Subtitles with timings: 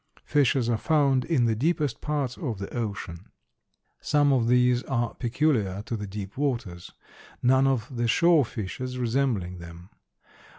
[0.25, 3.27] Fishes are found in the deepest parts of the ocean.
[3.99, 6.91] Some of these are peculiar to the deep waters,
[7.43, 9.91] none of the shore fishes resembling them.